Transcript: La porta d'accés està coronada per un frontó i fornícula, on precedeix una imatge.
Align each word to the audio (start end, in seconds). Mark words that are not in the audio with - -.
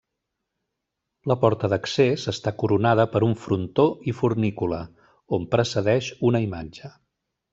La 1.31 1.35
porta 1.43 1.69
d'accés 1.73 2.23
està 2.31 2.53
coronada 2.63 3.05
per 3.15 3.21
un 3.29 3.37
frontó 3.43 3.85
i 4.13 4.15
fornícula, 4.23 4.81
on 5.39 5.47
precedeix 5.57 6.11
una 6.31 6.45
imatge. 6.49 6.93